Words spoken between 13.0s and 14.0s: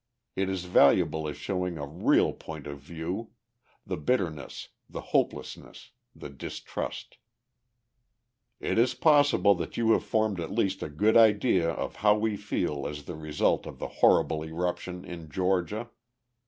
the result of the